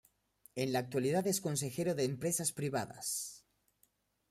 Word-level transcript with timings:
En 0.55 0.73
la 0.73 0.79
actualidad 0.79 1.27
es 1.27 1.41
consejero 1.41 1.93
de 1.93 2.05
empresas 2.05 2.53
privadas. 2.53 3.45